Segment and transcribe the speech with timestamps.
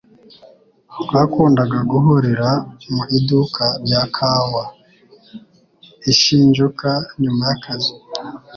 [1.03, 2.49] Twakundaga guhurira
[2.93, 4.63] mu iduka rya kawa
[6.11, 6.89] i Shinjuku
[7.21, 7.93] nyuma yakazi.